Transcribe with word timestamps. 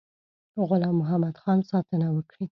غلام 0.67 0.95
محمدخان 1.01 1.59
ساتنه 1.69 2.07
وکړي. 2.11 2.45